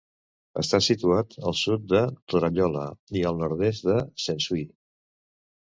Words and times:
Està 0.61 0.79
situat 0.85 1.35
al 1.51 1.57
sud 1.59 1.85
de 1.91 2.01
Torallola 2.33 2.87
i 3.21 3.25
al 3.33 3.39
nord-est 3.45 3.89
de 3.93 4.01
Sensui. 4.27 4.67